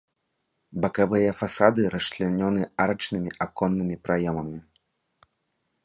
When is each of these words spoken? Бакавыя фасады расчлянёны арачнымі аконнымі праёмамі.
Бакавыя 0.85 1.35
фасады 1.41 1.81
расчлянёны 1.95 2.61
арачнымі 2.87 3.29
аконнымі 3.49 3.95
праёмамі. 4.07 4.59